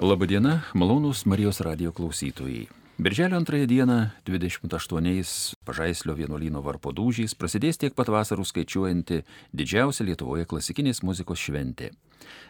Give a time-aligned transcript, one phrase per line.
[0.00, 2.70] Labadiena, malonūs Marijos radio klausytojai.
[2.98, 9.20] Birželio antrąją dieną 28 pažaislio vienuolyno varpo dūžiais prasidės tiek pat vasarų skaičiuojanti
[9.52, 11.92] didžiausia Lietuvoje klasikinės muzikos šventė.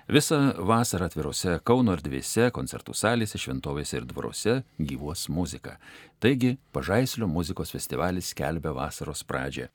[0.06, 5.80] Visą vasarą atvirose Kauno erdvėse, koncertų salėse, šventovėse ir dvaruose gyvuos muzika.
[6.22, 9.66] Taigi pažaislio muzikos festivalis skelbia vasaros pradžią.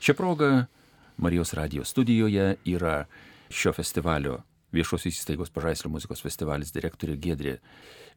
[0.00, 0.54] Šią progą
[1.20, 3.02] Marijos radio studijoje yra
[3.52, 4.40] šio festivalio
[4.74, 7.56] viešosios įstaigos Pažaislio muzikos festivalis direktorė Gedrė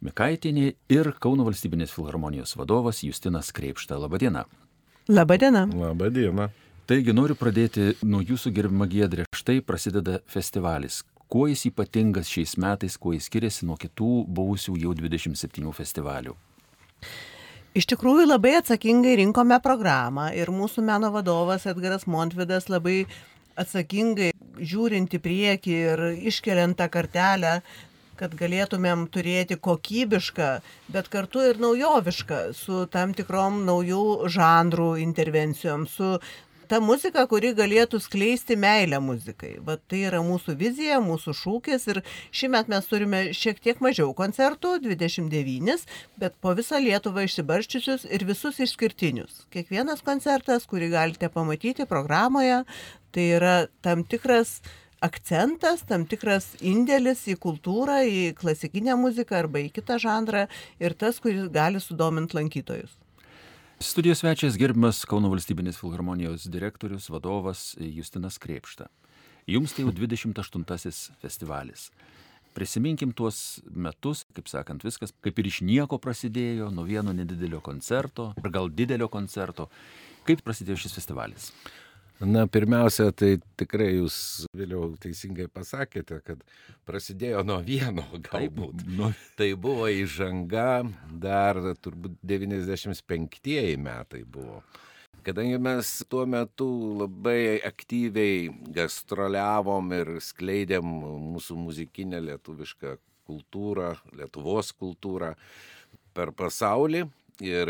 [0.04, 3.98] Mikaitinė ir Kauno valstybinės filharmonijos vadovas Justinas Kreipšta.
[4.02, 4.46] Labadiena.
[5.08, 5.66] Labadiena.
[5.72, 6.50] Labadiena.
[6.88, 9.24] Taigi noriu pradėti nuo jūsų gerbima Gedrė.
[9.32, 11.02] Štai prasideda festivalis.
[11.32, 16.36] Kuo jis ypatingas šiais metais, kuo jis skiriasi nuo kitų buvusių jau 27 festivalių?
[17.74, 23.08] Iš tikrųjų labai atsakingai rinkome programą ir mūsų meno vadovas Edgaras Montvidas labai
[23.60, 27.58] atsakingai žiūrint į priekį ir iškeliant tą kartelę,
[28.18, 30.50] kad galėtumėm turėti kokybišką,
[30.94, 36.18] bet kartu ir naujovišką, su tam tikrom naujų žanrų intervencijom, su
[36.70, 39.58] ta muzika, kuri galėtų skleisti meilę muzikai.
[39.66, 42.00] Vat tai yra mūsų vizija, mūsų šūkis ir
[42.34, 45.84] šiemet mes turime šiek tiek mažiau koncertų, 29,
[46.22, 49.44] bet po visą Lietuvą išsibarščiusius ir visus išskirtinius.
[49.54, 52.64] Kiekvienas koncertas, kurį galite pamatyti programoje,
[53.14, 54.60] tai yra tam tikras
[55.04, 60.48] akcentas, tam tikras indėlis į kultūrą, į klasikinę muziką arba į kitą žanrą
[60.80, 62.96] ir tas, kuris gali sudominti lankytojus.
[63.84, 68.88] Studijos svečias gerbimas Kauno valstybinės filharmonijos direktorius, vadovas Justinas Krepšta.
[69.50, 71.90] Jums tai jau 28 festivalis.
[72.56, 78.30] Prisiminkim tuos metus, kaip sakant, viskas kaip ir iš nieko prasidėjo, nuo vieno nedidelio koncerto,
[78.40, 79.68] ar gal didelio koncerto.
[80.24, 81.50] Kaip prasidėjo šis festivalis?
[82.22, 86.44] Na, pirmiausia, tai tikrai jūs vėliau teisingai pasakėte, kad
[86.88, 88.84] prasidėjo nuo vieno galbūt.
[88.84, 89.10] Taip, nu...
[89.40, 94.62] Tai buvo įžanga, dar turbūt 95 metai buvo.
[95.24, 96.68] Kadangi mes tuo metu
[97.00, 100.84] labai aktyviai gastroliavom ir skleidėm
[101.32, 105.32] mūsų muzikinę lietuvišką kultūrą, Lietuvos kultūrą
[106.14, 107.06] per pasaulį,
[107.42, 107.70] ir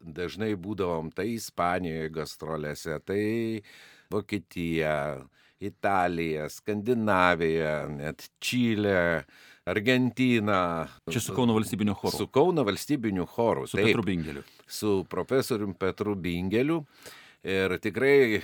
[0.00, 3.22] dažnai būdavom tai Ispanijoje gastrolėse, tai
[4.10, 5.20] Vokietija,
[5.60, 9.24] Italija, Skandinavija, net Čilė,
[9.70, 10.88] Argentina.
[11.10, 12.16] Čia su Kauno valstybiniu choru.
[12.16, 13.66] Su Kauno valstybiniu choru.
[13.68, 14.44] Su taip, Petru Bingeliu.
[14.66, 16.84] Su profesorium Petru Bingeliu.
[17.46, 18.40] Ir tikrai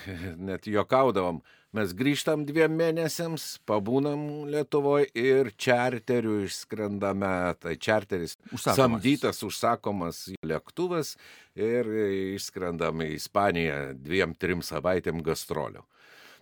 [0.48, 1.42] net juokaudavom,
[1.76, 8.78] mes grįžtam dviem mėnesiams, pabūnam Lietuvoje ir čarteriu išskrendame, tai čarteris Užsakomas.
[8.78, 11.16] samdytas, užsakomas lėktuvas
[11.58, 11.90] ir
[12.36, 15.84] išskrendam į Ispaniją dviem, trim savaitėm gastrolių.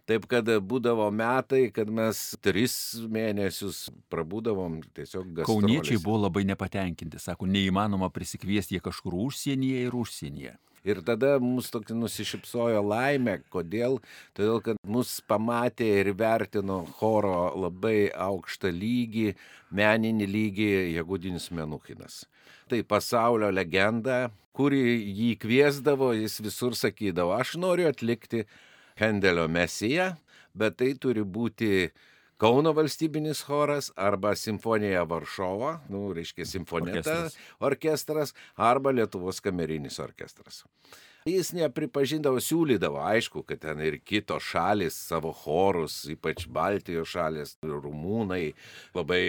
[0.04, 2.74] Taip kad būdavo metai, kad mes tris
[3.08, 5.48] mėnesius prabūdavom tiesiog gastrolės.
[5.48, 10.58] Kauniečiai buvo labai nepatenkinti, sako, neįmanoma prisikviesti jie kažkur užsienyje ir užsienyje.
[10.84, 13.38] Ir tada mums tokia nusišypsojo laimė.
[13.52, 13.96] Kodėl?
[14.36, 19.30] Todėl, kad mus pamatė ir vertino choro labai aukštą lygį,
[19.72, 22.26] meninį lygį Jagudinis Menukinas.
[22.68, 28.44] Tai pasaulio legenda, kuri jį kviesdavo, jis visur sakydavo, aš noriu atlikti
[29.00, 30.12] Hendelio mesiją,
[30.52, 31.88] bet tai turi būti
[32.36, 37.36] Kauno valstybinis choras arba Simfonija Varšova, nu, reiškia simfoneta Orkestras.
[37.60, 40.64] orkestras arba Lietuvos kamerinis orkestras.
[41.24, 48.50] Jis nepripažindavo, siūlydavo, aišku, kad ten ir kitos šalis savo chorus, ypač Baltijos šalis, rumūnai,
[48.92, 49.22] labai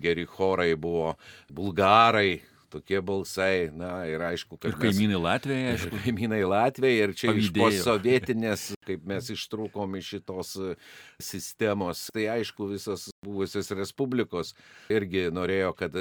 [0.00, 1.10] geri chorai buvo,
[1.52, 2.38] bulgarai,
[2.74, 6.00] tokie balsai, na ir aišku, kad Ir kaimynai Latvijai, Ir aišku.
[6.04, 7.70] kaimynai Latvijai ir čia iš Pavydėjo.
[7.80, 10.74] posovietinės, kaip mes ištrūkom iš šitos e,
[11.22, 12.06] sistemos.
[12.14, 14.52] Tai aišku, visos buvusios respublikos
[14.92, 15.96] irgi norėjo, kad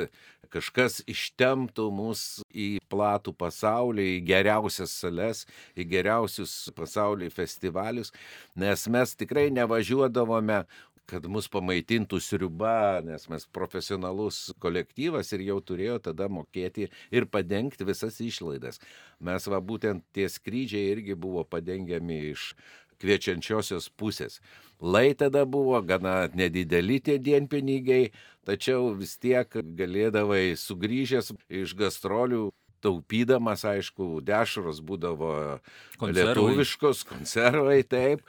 [0.53, 2.23] kažkas ištemptų mus
[2.53, 8.11] į platų pasaulį, į geriausias sales, į geriausius pasaulio festivalius,
[8.59, 10.63] nes mes tikrai nevažiuodavome
[11.09, 17.87] kad mus pamaitintų sriuba, nes mes profesionalus kolektyvas ir jau turėjo tada mokėti ir padengti
[17.87, 18.79] visas išlaidas.
[19.19, 22.53] Mes va būtent tie skrydžiai irgi buvo padengiami iš
[23.03, 24.39] kviečiančiosios pusės.
[24.79, 28.11] Lai tada buvo gana nedideli tie dienpinigiai,
[28.47, 31.33] tačiau vis tiek galėdavai sugrįžęs
[31.63, 32.49] iš gastrolių
[32.83, 35.59] taupydamas, aišku, dešros būdavo
[35.99, 36.33] Konservai.
[36.33, 38.25] lietuviškos, konservai, taip.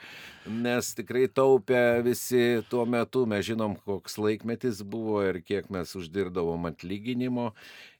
[0.49, 6.69] Nes tikrai taupė visi tuo metu, mes žinom, koks laikmetis buvo ir kiek mes uždirdavom
[6.69, 7.51] atlyginimo.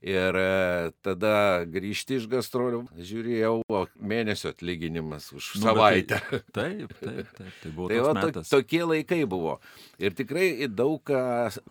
[0.05, 3.55] Ir e, tada grįžti iš gastrolių, žiūrėjau,
[3.97, 6.19] mėnesio atlyginimas už Nu, savaitę.
[6.29, 9.57] Tai, taip, taip, taip, tai buvo Tai va, to, tokie laikai buvo.
[9.97, 11.23] Ir tikrai daug ką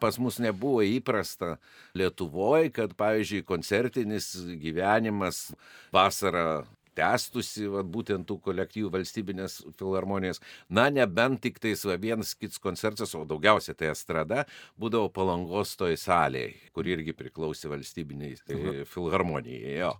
[0.03, 1.59] pas mus nebuvo įprasta
[1.94, 5.47] Lietuvoje, kad, pavyzdžiui, koncertinis gyvenimas
[5.94, 6.65] vasarą
[6.96, 10.43] tęstusi, va, būtent tų kolektyvų valstybinės filharmonijos.
[10.69, 14.44] Na, nebent tik tais va, vienas kits koncertas, o daugiausia tai estrada,
[14.81, 19.79] būdavo palangos toj salėje, kur irgi priklausė valstybiniai e, filharmonijai.
[19.81, 19.94] Jo.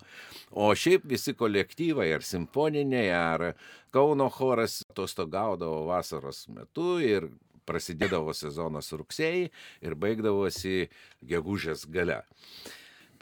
[0.55, 3.49] O šiaip visi kolektyvai, ar simfoniniai, ar
[3.95, 7.29] Kauno choras atostogaudavo vasaros metu ir
[7.63, 9.45] prasidėdavo sezonas rugsėjai
[9.87, 10.89] ir baigdavosi
[11.31, 12.17] gegužės gale.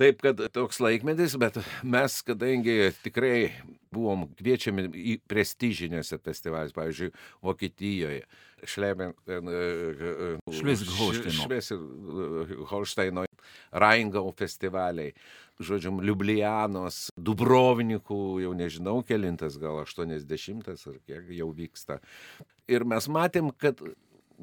[0.01, 3.53] Taip, kad toks laikmetis, bet mes, kadangi tikrai
[3.93, 7.11] buvom kviečiami į prestižinėse festivaliuose, pavyzdžiui,
[7.45, 8.23] Vokietijoje,
[8.73, 11.45] Šlesvig-Holšteino.
[12.71, 13.21] Holšteino,
[13.85, 15.13] Raingau festivaliai,
[15.61, 21.95] žodžiu, Liublianos, Dubrovnikų, jau nežinau, kelintas, gal 80 ar kiek jau vyksta.
[22.71, 23.77] Ir mes matėm, kad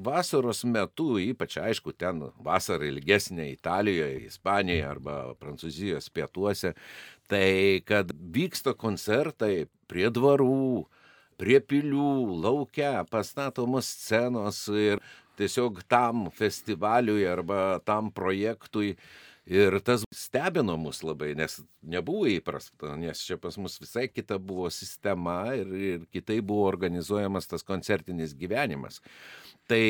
[0.06, 6.74] vasaros metu, ypač aišku, ten vasara ilgesnė Italijoje, Ispanijoje arba Prancūzijos pietuose,
[7.30, 10.86] tai kad vyksta koncertai prie dvarų,
[11.40, 15.04] prie pilių, laukia, pastatomos scenos ir
[15.40, 18.96] tiesiog tam festivaliui arba tam projektui.
[19.50, 24.68] Ir tas stebino mus labai, nes nebuvo įprasta, nes čia pas mus visai kita buvo
[24.70, 29.00] sistema ir, ir kitai buvo organizuojamas tas koncertinis gyvenimas.
[29.70, 29.82] Tai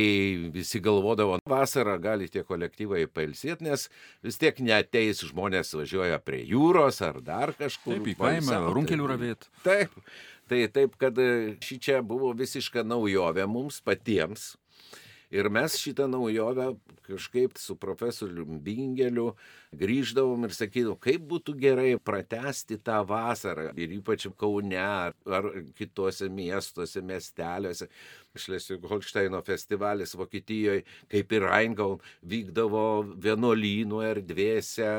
[0.55, 3.89] visi galvodavo, vasarą gali tie kolektyvai pailsėti, nes
[4.23, 7.97] vis tiek neteis žmonės važiuoja prie jūros ar dar kažkur.
[7.97, 9.47] Taip, į kaimą, runkelių ravėt.
[9.67, 9.91] Taip,
[10.47, 11.19] tai taip, kad
[11.63, 14.53] ši čia buvo visiška naujovė mums patiems.
[15.29, 16.71] Ir mes šitą naujovę
[17.05, 19.27] kažkaip su profesoriumi Bingeliu
[19.77, 27.05] grįždavom ir sakydavom, kaip būtų gerai pratesti tą vasarą ir ypač Kaune ar kitose miestuose,
[27.05, 27.89] miesteliuose.
[28.39, 32.83] Šlesvig Holšteino festivalis Vokietijoje, kaip ir Rheingau, vykdavo
[33.21, 34.91] vienuolynų erdvėse,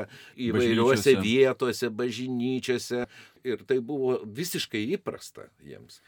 [0.47, 3.05] įvairiuose vietose, bažnyčiose.
[3.47, 5.99] Ir tai buvo visiškai įprasta jiems.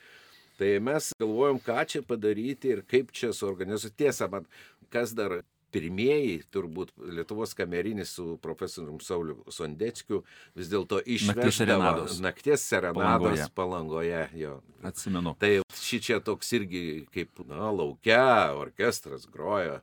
[0.59, 3.97] Tai mes galvojom, ką čia padaryti ir kaip čia suorganizuoti.
[4.03, 4.45] Tiesa, man
[4.93, 5.41] kas dar
[5.73, 10.21] pirmieji, turbūt Lietuvos kamerinis su profesorium Sauliu Sondeckiu
[10.57, 13.47] vis dėlto išveždavo nakties serenados Palangoje.
[13.57, 14.23] palangoje.
[14.37, 14.59] jo.
[14.85, 15.35] Atsimenu.
[15.39, 16.83] Tai ši čia toks irgi
[17.13, 19.81] kaip, na, laukia, orkestras groja.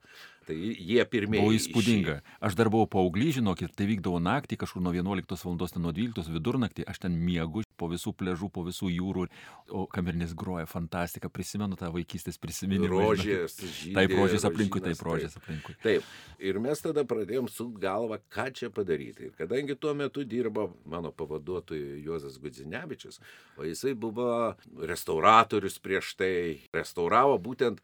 [0.50, 1.46] Tai jie pirmieji.
[1.46, 1.58] Išėjo.
[1.60, 2.14] įspūdinga.
[2.42, 5.58] Aš dar buvau paauglys, žinokit, tai vykdavo naktį, kažkur nuo 11 val.
[5.60, 9.28] ten nuo 12 vidurnaktį, aš ten miegu po visų pležų, po visų jūrų,
[9.70, 12.90] o kamerinis groja fantastika, prisimenu tą vaikystės prisiminimą.
[12.90, 15.76] Rožės, žydė, Taip, rožės aplinkui, taip, rožės aplinkui.
[15.84, 16.10] Taip.
[16.42, 19.30] Ir mes tada pradėjom su galva, ką čia padaryti.
[19.30, 23.20] Ir kadangi tuo metu dirbo mano pavaduotojai Juozas Gudzinevičius,
[23.60, 26.32] o jisai buvo restauratorius prieš tai,
[26.74, 27.78] restauravo būtent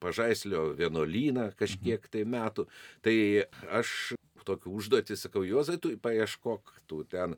[0.00, 2.66] pažaislio vienuolyną kažkiek tai metų.
[3.04, 3.14] Tai
[3.80, 4.14] aš
[4.48, 7.36] tokių užduotį sakau, Juozai, tu paieškok, tu ten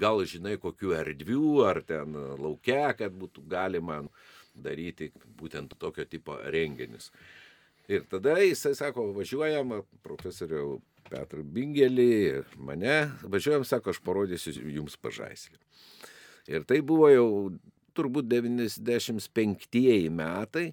[0.00, 4.02] gal žinai kokių erdvių ar ten laukia, kad būtų galima
[4.56, 5.10] daryti
[5.40, 7.10] būtent tokio tipo renginius.
[7.88, 14.96] Ir tada jisai sako, važiuojam, profesoriau Petr Bingelį ir mane, važiuojam, sako, aš parodysiu jums
[14.98, 15.58] pažaislį.
[16.50, 17.28] Ir tai buvo jau
[17.96, 20.66] turbūt 95 metai,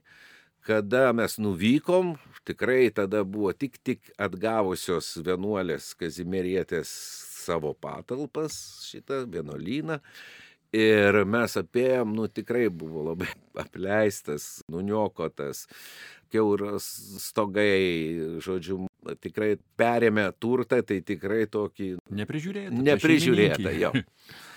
[0.63, 2.15] kada mes nuvykom,
[2.47, 6.89] tikrai tada buvo tik tik atgavusios vienuolės Kazimierietės
[7.43, 8.55] savo patalpas,
[8.87, 9.99] šitą vienuolyną.
[10.73, 13.29] Ir mes apėjom, nu tikrai buvo labai
[13.65, 15.67] apleistas, nuniokotas,
[16.33, 16.87] keuros
[17.21, 18.79] stogai, žodžiu,
[19.21, 22.73] tikrai perėmė turtą, tai tikrai tokį Neprižiūrėta.
[22.89, 23.83] neprižiūrėta šeimininkė.
[23.83, 23.93] jo.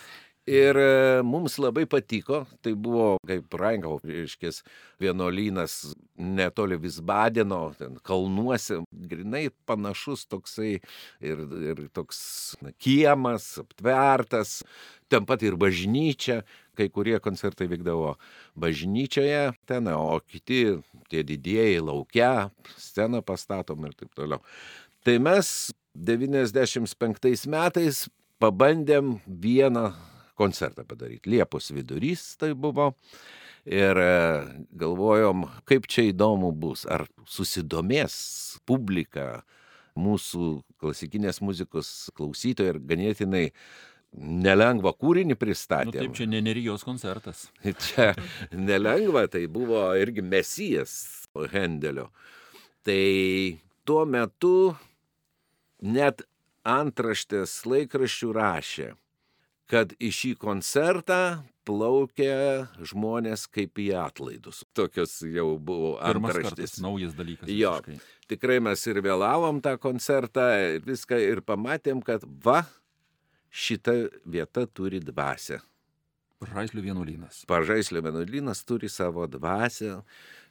[0.47, 4.61] Ir e, mums labai patiko, tai buvo kaip Raingau, reiškės,
[5.03, 5.75] vienuolynas
[6.23, 7.73] netoli Visbadeno,
[8.07, 8.79] kalnuose,
[9.11, 10.77] grinai panašus toksai
[11.19, 12.21] ir, ir toks
[12.63, 14.61] na, kiemas, aptvertas,
[15.11, 16.45] ten pat ir bažnyčia,
[16.79, 18.15] kai kurie koncertai vykdavo
[18.55, 20.77] bažnyčioje ten, o kiti
[21.11, 24.39] tie didieji laukia, sceną pastatom ir taip toliau.
[25.03, 28.07] Tai mes 95 metais
[28.39, 29.91] pabandėm vieną
[30.39, 31.31] koncertą padaryti.
[31.33, 32.93] Liepos vidurys tai buvo.
[33.67, 34.11] Ir e,
[34.79, 38.15] galvojom, kaip čia įdomu bus, ar susidomės
[38.69, 39.43] publika
[39.99, 43.45] mūsų klasikinės muzikos klausytojai ir ganėtinai
[44.17, 45.97] nelengvą kūrinį Nu, pristatėm.
[45.99, 47.49] taip, čia ne Nerijos koncertas.
[47.89, 48.13] Čia
[48.55, 52.09] nelengva, tai buvo irgi mesijas Hendelio.
[52.87, 53.03] Tai
[53.85, 54.77] tuo metu
[55.83, 56.23] net
[56.67, 58.89] antraštės laikraščių rašė,
[59.71, 61.21] kad į šį koncertą
[61.67, 64.63] plaukia žmonės kaip į atlaidus.
[64.77, 66.79] Tokios jau buvo antraštės.
[66.83, 67.51] naujas dalykas.
[67.51, 67.77] Jo.
[67.83, 68.15] visiškai.
[68.31, 70.47] Tikrai mes ir vėlavom tą koncertą
[70.77, 72.65] ir viską ir pamatėm, kad va,
[73.51, 73.95] šita
[74.27, 75.61] vieta turi dvasę.
[76.47, 77.45] Žaislio vienuolynas.
[77.49, 80.03] Pažaislio vienuolynas turi savo dvasę.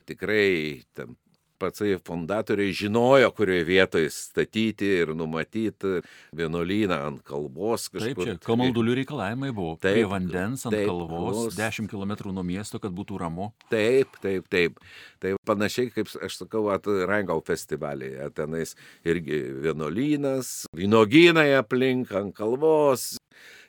[0.09, 1.15] Tikrai ten
[1.61, 6.01] patsai fundatoriai žinojo, kurioje vietoje statyti ir numatyti
[6.35, 8.29] vienuolyną ant kalbos Taip, kažkur.
[8.29, 9.75] čia kamaldulių reikalavimai buvo.
[9.79, 11.59] Taip, Prie vandens ant taip, kalvos, kalvos.
[11.59, 13.51] 10 km nuo miesto, kad būtų ramu.
[13.71, 14.79] Taip, taip, taip.
[15.23, 16.67] Tai panašiai kaip aš sakau,
[17.05, 18.29] Rangau festivalyje.
[18.35, 18.75] Tenais
[19.07, 23.15] irgi vienuolynas, vynogynai aplink ant kalvos.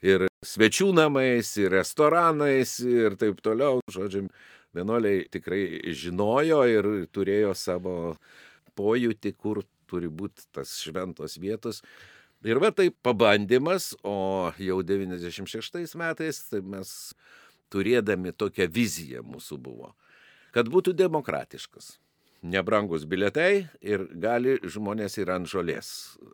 [0.05, 3.81] Ir svečių namais, ir restoranais, ir taip toliau.
[3.91, 4.27] Žodžiu,
[4.77, 5.63] vienuoliai tikrai
[5.97, 7.97] žinojo ir turėjo savo
[8.77, 11.83] pojūtį, kur turi būti tas šventos vietos.
[12.47, 16.91] Ir va tai pabandymas, o jau 96 metais tai mes
[17.73, 19.95] turėdami tokią viziją mūsų buvo,
[20.55, 21.97] kad būtų demokratiškas.
[22.47, 25.89] Nebrangus biletai ir gali žmonės ir ant žolės,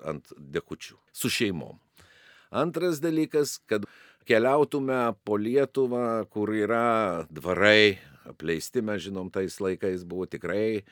[0.05, 1.79] ant dekučių, su šeimom.
[2.53, 3.87] Antras dalykas, kad
[4.29, 7.97] keliautume po Lietuvą, kur yra dvarai,
[8.33, 10.83] apleisti, mes žinom, tais laikais buvo tikrai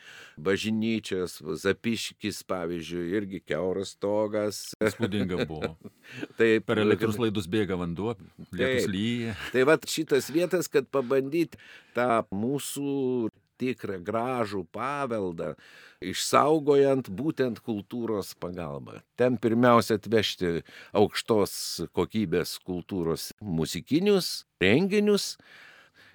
[0.41, 4.63] bažnyčios, Zapiškis, pavyzdžiui, irgi keuras togas.
[4.95, 5.75] Spūdinga buvo.
[6.39, 8.15] Taip, Per elektros laidus bėga vanduo,
[8.53, 9.37] lietus lyja.
[9.55, 11.59] Tai va šitas vietas, kad pabandyti
[11.97, 13.31] tą mūsų
[13.61, 15.55] tikrą gražų paveldą,
[16.01, 19.01] išsaugojant būtent kultūros pagalbą.
[19.21, 20.61] Ten pirmiausia atvežti
[20.97, 21.53] aukštos
[21.97, 25.35] kokybės kultūros muzikinius renginius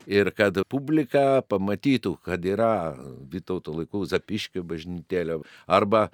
[0.07, 2.95] ir kad publika pamatytų, kad yra
[3.31, 6.07] Vytauto laikų Zapiškio bažnytėlė arba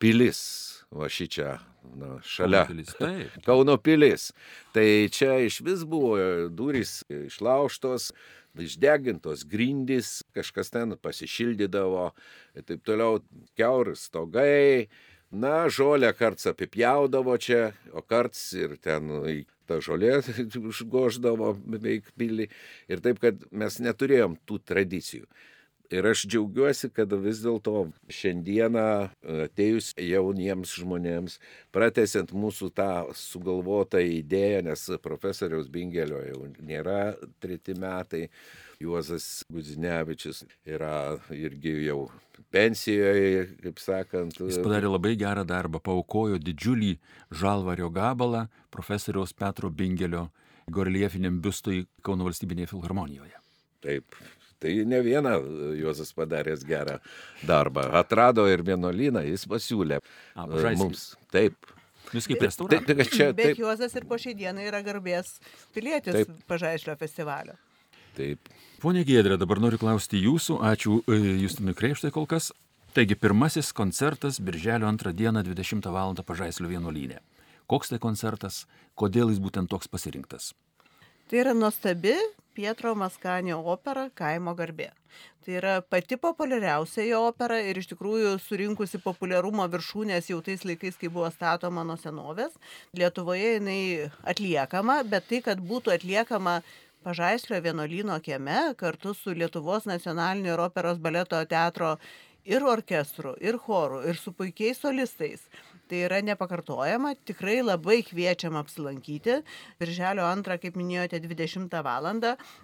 [0.00, 0.40] pilis,
[0.92, 1.54] va šį čia,
[1.94, 2.64] na, šalia.
[2.64, 2.94] Automobilis.
[2.98, 3.38] Taip.
[3.48, 4.30] Kauno pilis.
[4.74, 6.16] Tai čia iš vis buvo
[6.52, 8.10] durys išlauštos,
[8.60, 12.08] išdegintos grindys, kažkas ten pasišildydavo
[12.58, 13.20] ir taip toliau,
[13.58, 14.88] keuris stogai.
[15.30, 19.36] Na, žolę karts apipjaudavo čia, o karts ir ten į
[19.70, 20.16] tą žolę
[20.70, 22.48] užgoždavo beveik pilį.
[22.90, 25.28] Ir taip, kad mes neturėjom tų tradicijų.
[25.90, 28.84] Ir aš džiaugiuosi, kad vis dėlto šiandieną
[29.48, 31.38] atėjus jauniems žmonėms,
[31.74, 38.28] pratesiant mūsų tą sugalvotą idėją, nes profesoriaus Bingelio jau nėra treti metai,
[38.80, 42.06] Juozas Gudzinevičius yra irgi jau
[42.54, 44.38] pensijoje, kaip sakant.
[44.40, 46.94] Jis padarė labai gerą darbą, paukojo didžiulį
[47.42, 50.28] žalvario gabalą profesoriaus Petro Bingelio
[50.70, 53.40] gorliefiniam biustui Kauno valstybinėje filharmonijoje.
[53.84, 54.16] Taip.
[54.60, 55.34] Tai ne vieną
[55.80, 56.98] Juozas padaręs gerą
[57.48, 57.86] darbą.
[57.96, 60.78] Atrado ir vienuolyną, jis pasiūlė A, e, Pažaislį.
[60.82, 61.04] mums.
[61.32, 61.56] Taip.
[62.10, 62.86] Jūs kaip Taip, restauratorius.
[62.90, 65.36] taip, kad čia, Bet taip, Juozas ir po šiai dienai yra garbės
[65.76, 66.32] pilietis Taip.
[66.50, 67.54] Pažaislio festivalio.
[68.16, 68.38] taip.
[68.80, 70.58] Pone Gėdrė, dabar noriu klausti jūsų.
[70.64, 72.50] Ačiū e, Justinui Kreištai kol kas.
[72.96, 76.14] Taigi, pirmasis koncertas Birželio antrą dieną 20 val.
[76.26, 77.20] Pažaislio vienuolynė.
[77.70, 78.64] Koks tai koncertas,
[78.98, 80.52] kodėl jis būtent toks pasirinktas?
[81.30, 82.16] Tai yra nuostabi
[82.54, 84.90] Pietro Maskanio opera Kaimo garbė.
[85.44, 90.98] Tai yra pati populiariausia jo opera ir iš tikrųjų surinkusi populiarumo viršūnės jau tais laikais,
[91.00, 92.52] kai buvo statoma nuo senovės.
[92.96, 93.80] Lietuvoje jinai
[94.34, 96.60] atliekama, bet tai, kad būtų atliekama
[97.00, 101.94] Pažaislio vienuolyno kieme kartu su Lietuvos nacionalinio ir operos baleto teatro
[102.44, 105.46] ir orkestru, ir choru, ir su puikiais solistais.
[105.90, 109.40] Tai yra nepakartojama, tikrai labai kviečiam apsilankyti.
[109.80, 112.06] Birželio 2, kaip minėjote, 20 val.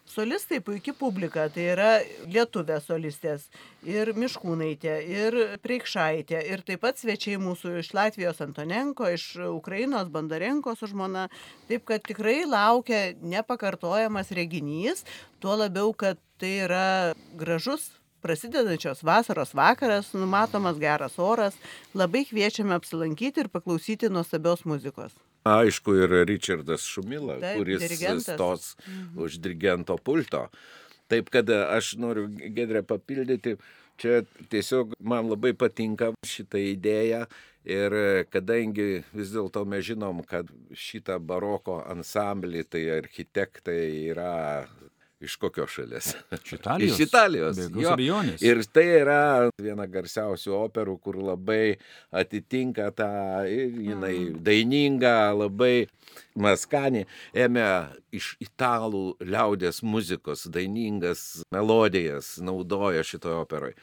[0.07, 1.89] Solistai puikia publika, tai yra
[2.31, 3.49] lietuvė solistės
[3.83, 10.77] ir Miškūnaitė, ir Preikšaitė, ir taip pat svečiai mūsų iš Latvijos Antonenko, iš Ukrainos Bandarenko
[10.79, 11.27] su žmona.
[11.67, 15.03] Taip kad tikrai laukia nepakartojamas reginys,
[15.43, 16.87] tuo labiau, kad tai yra
[17.35, 17.91] gražus
[18.27, 21.55] prasidedančios vasaros vakaras, numatomas geras oras,
[21.95, 25.15] labai kviečiame apsilankyti ir paklausyti nuostabios muzikos.
[25.47, 28.35] Aišku, ir Richardas Šumila, Taip, kuris dirigentas.
[28.35, 28.75] stos
[29.15, 30.49] už dirigento pulto.
[31.07, 33.55] Taip, kad aš noriu gedrę papildyti,
[33.97, 37.29] čia tiesiog man labai patinka šitą idėją
[37.67, 37.95] ir
[38.35, 44.67] kadangi vis dėlto mes žinom, kad šitą baroko ansamblį, tai architektai yra
[45.21, 46.11] Iš kokios šalies?
[46.45, 46.99] Iš Italijos.
[46.99, 47.61] Iš Italijos.
[47.73, 47.95] Jo.
[47.95, 48.43] abejonės.
[48.45, 49.21] Ir tai yra
[49.63, 51.79] viena garsiausių operų, kur labai
[52.13, 53.09] atitinka tą,
[53.49, 55.87] jinai daininga, labai
[56.37, 57.07] Maskani
[57.37, 57.67] ėmė
[58.17, 63.77] iš italų liaudės muzikos dainingas melodijas, naudojo šitoje operoje.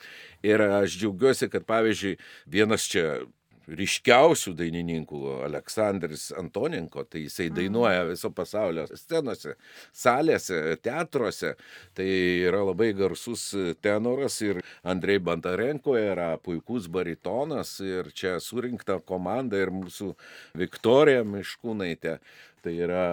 [0.46, 2.18] Ir aš džiaugiuosi, kad pavyzdžiui,
[2.54, 3.24] vienas čia
[3.68, 9.56] ryškiausių dainininkų Aleksandris Antoninko, tai jisai dainuoja viso pasaulio scenose,
[9.96, 11.54] salėse, teatruose,
[11.96, 12.08] tai
[12.48, 13.50] yra labai garsus
[13.84, 20.14] tenoras ir Andrei Bantarenko yra puikus baritonas ir čia surinkta komanda ir mūsų
[20.60, 22.20] Viktorija Miškūnaitė.
[22.64, 23.06] Tai yra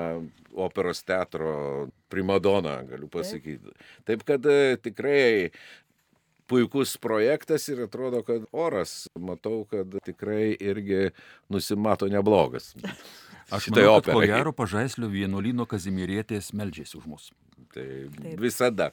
[0.63, 3.73] operos teatro primadona, galiu pasakyti.
[4.07, 5.51] Taip kad e, tikrai
[6.51, 11.11] puikus projektas ir atrodo, kad oras, matau, kad tikrai irgi
[11.53, 12.73] nusimato neblogas.
[13.51, 17.31] Aš manau, kad ko gero pažaislio vienuolino Kazimierietės meldžiasi už mus.
[17.75, 17.87] Tai
[18.19, 18.37] Taip.
[18.43, 18.91] visada.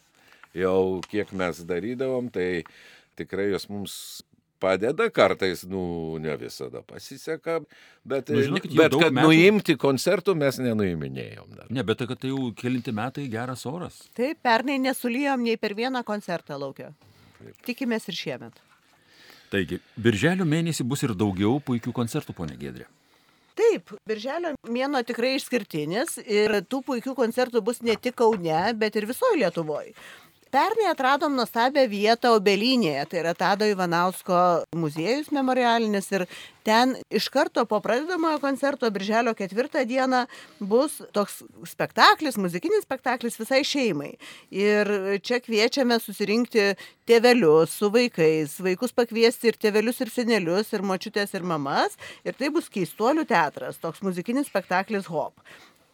[0.57, 2.63] Jau kiek mes darydavom, tai
[3.17, 3.93] tikrai jos mums
[4.57, 5.81] padeda, kartais, nu,
[6.17, 7.59] ne visada pasiseka,
[8.01, 11.67] bet, Nu, žinokit, bet kad metų- nuimti koncertų mes nenuiminėjom dar.
[11.69, 13.99] Ne, bet tai, kad tai jau kelinti metai geras oras.
[14.17, 16.89] Taip, pernai nesulijom nei per vieną koncertą laukia.
[17.67, 18.61] Tikimės ir šiemet.
[19.51, 22.87] Taigi, birželio mėnesį bus ir daugiau puikių koncertų, ponė Gedrė.
[23.57, 29.07] Taip, birželio mėno tikrai išskirtinis ir tų puikių koncertų bus ne tik Kaune, bet ir
[29.09, 29.95] visoje Lietuvoje.
[30.47, 34.37] Pernai atradom nuostabią vietą Obelinėje, tai yra Tado Ivanausko
[34.79, 36.23] muziejus memorialinis ir
[36.63, 40.23] ten iš karto po pradedamojo koncerto birželio ketvirtą dieną
[40.71, 44.13] bus toks spektaklis, muzikinis spektaklis visai šeimai.
[44.55, 46.69] Ir čia kviečiame susirinkti
[47.07, 51.99] tėvelius su vaikais, vaikus pakviesti ir tėvelius ir senelius, ir močiutės ir mamas.
[52.23, 55.35] Ir tai bus keistuolių teatras, toks muzikinis spektaklis Hop.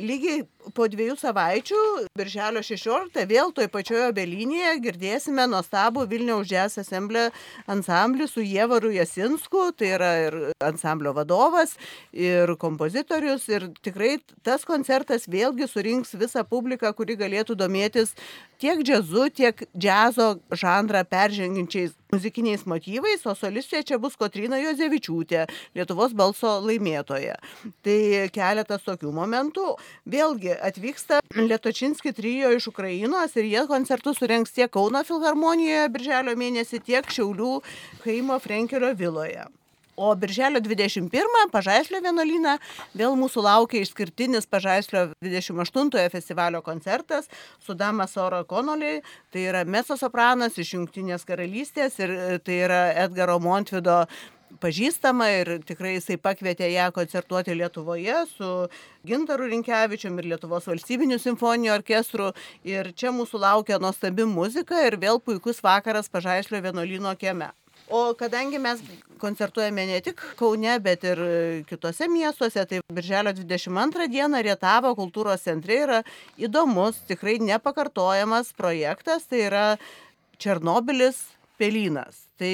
[0.02, 0.42] Lygiai
[0.74, 1.80] po dviejų savaičių,
[2.18, 7.28] birželio 16, vėl toj pačioje obelinėje girdėsime nuostabų Vilniaus Jazz Assemblė
[7.70, 11.76] ansamblį su Jievaru Jasinsku, tai yra ir ansamblio vadovas,
[12.10, 13.46] ir kompozitorius.
[13.54, 18.16] Ir tikrai tas koncertas vėlgi surinks visą publiką, kuri galėtų domėtis
[18.63, 26.13] tiek džiazu, tiek džiazo žanrą peržengiančiais muzikiniais motyvais, o solistė čia bus Kotrina Jozevičiūtė, Lietuvos
[26.15, 27.36] balso laimėtoja.
[27.84, 27.98] Tai
[28.36, 29.74] keletas tokių momentų.
[30.13, 36.79] Vėlgi atvyksta Lietočinski trijo iš Ukrainos ir jie koncertus surengs tiek Kauno filharmonijoje birželio mėnesį,
[36.88, 37.58] tiek Šiaulių
[38.05, 39.50] Kaimo Frenkelio viloje.
[39.96, 42.56] O birželio 21 Pažaislio vienuolyną
[42.98, 47.29] vėl mūsų laukia išskirtinis Pažaislio 28-ojo festivalio koncertas
[47.62, 49.03] su Dama Sora Konoliai.
[49.29, 54.01] Tai yra mesosopranas iš Junktinės karalystės ir e, tai yra Edgaro Montvido
[54.62, 58.51] pažįstama ir tikrai jisai pakvietė ją koncertuoti Lietuvoje su
[59.06, 62.32] Gintaru Rinkevičium ir Lietuvos valstybiniu simfoniniu orkestru.
[62.66, 67.53] Ir čia mūsų laukia nuostabi muzika ir vėl puikus vakaras Pažaislio vienuolyno kieme.
[67.89, 68.79] O kadangi mes
[69.19, 71.35] koncertuojame ne tik Kaune, bet ir e,
[71.67, 76.00] kitose miestuose, tai Birželio 22 dieną Rietavo kultūros centre yra
[76.39, 79.65] įdomus, tikrai nepakartojamas projektas, tai yra
[80.39, 81.22] Černobilis
[81.59, 82.25] pelynas.
[82.39, 82.53] Tai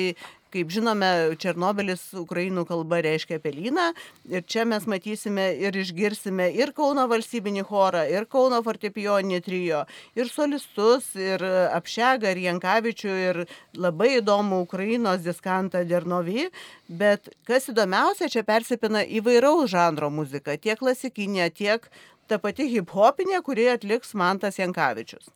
[0.54, 1.10] kaip žinome,
[1.42, 3.90] Černobilis ukrainų kalba reiškia pelyną
[4.30, 9.84] ir čia mes matysime ir išgirsime ir Kauno valstybinį chorą, ir Kauno fortepijoninį trijo,
[10.18, 11.44] ir solistus, ir
[11.78, 13.42] Apšegą, ir Jankavičių, ir
[13.78, 16.50] labai įdomų Ukrainos diskantą Dernovį,
[16.90, 21.90] bet kas įdomiausia, čia persipina įvairaus žanro muzika, tiek klasikinė, tiek
[22.30, 25.32] ta pati hip-hopinė, kurį atliks Mantas Jankavičius.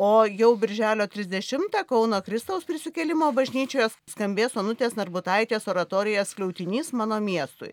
[0.00, 7.72] O jau birželio 30 Kauno Kristaus prisikėlimo bažnyčioje skambės Onutės Narbutaitės oratorijas Kliautinys mano miestui.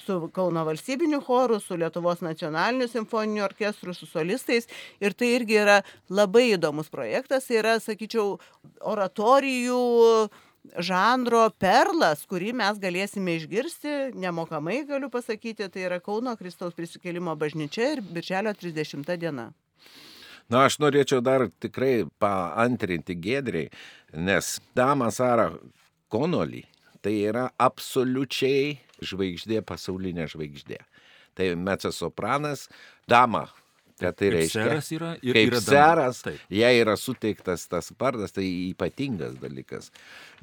[0.00, 4.70] Su Kauno valstybiniu choru, su Lietuvos nacionaliniu simfoniniu orkestru, su solistais.
[5.04, 5.76] Ir tai irgi yra
[6.08, 7.50] labai įdomus projektas.
[7.50, 8.38] Tai yra, sakyčiau,
[8.94, 9.82] oratorijų
[10.80, 17.92] žanro perlas, kurį mes galėsime išgirsti, nemokamai galiu pasakyti, tai yra Kauno Kristaus prisikėlimo bažnyčia
[17.98, 19.50] ir birželio 30 diena.
[20.52, 23.70] Na, aš norėčiau dar tikrai paantrinti Gedriai,
[24.14, 25.48] nes Dama Sara
[26.12, 26.62] Konolį
[27.02, 30.78] tai yra absoliučiai žvaigždė, pasaulinė žvaigždė.
[31.36, 32.64] Tai mecosopranas,
[33.10, 33.42] dama,
[34.00, 34.62] ką tai reiškia.
[34.64, 36.38] seras yra ir Kaip yra seras, Taip.
[36.52, 39.90] jai yra suteiktas tas vardas, tai ypatingas dalykas.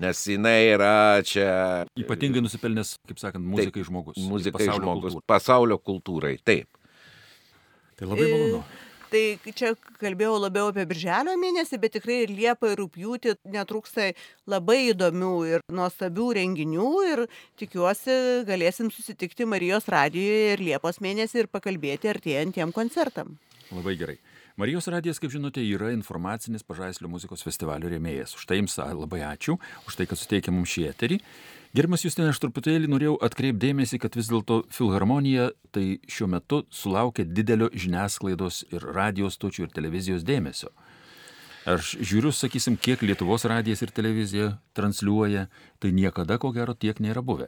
[0.03, 0.93] Nes jinai yra
[1.25, 1.49] čia
[1.97, 4.19] Ypatingai nusipelnęs, kaip sakant, muzikai žmogus.
[4.21, 5.27] ir muzikai pasaulio žmogus, kultūrai.
[5.33, 6.35] pasaulio kultūrai.
[6.45, 6.69] Taip.
[7.97, 8.63] Tai labai E, malonu.
[9.13, 14.07] Tai čia kalbėjau labiau apie birželio mėnesį, bet tikrai ir liepą ir rūpjūtį netrūksta
[14.49, 17.21] labai įdomių ir nuostabių renginių ir
[17.61, 18.15] tikiuosi
[18.47, 23.35] galėsim susitikti Marijos radijoje ir liepos mėnesį ir pakalbėti artėjantiem koncertam.
[23.69, 24.17] Labai gerai.
[24.57, 28.33] Marijos radijas, kaip žinote, yra informacinis Pažaislio muzikos festivalio rėmėjas.
[28.37, 31.21] Už tai jums labai ačiū, už tai, kad suteikė mums šį eterį.
[31.73, 37.71] Gerbiamas Justinė, aš truputėlį norėjau atkreipdėmėsi, kad vis dėlto Filharmonija tai šiuo metu sulaukia didelio
[37.73, 40.69] žiniasklaidos ir radijos stočių ir televizijos dėmesio.
[41.65, 45.47] Aš žiūriu, sakysim, kiek Lietuvos radijas ir televizija transliuoja,
[45.81, 47.47] tai niekada ko gero tiek nėra buvę.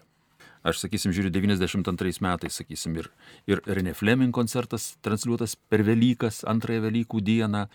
[0.65, 3.11] Aš, sakysim, žiūriu 92 metais, sakysim, ir,
[3.45, 7.67] ir Rene Fleming koncertas transliuotas per Velykas, antrąją Velykų dieną,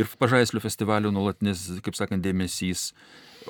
[0.00, 2.94] ir Pažaislio festivalio nuolatinis, kaip sakant, dėmesys,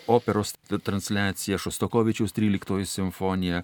[0.06, 3.62] operos transliacija, Šostokovičiaus 13 simfonija,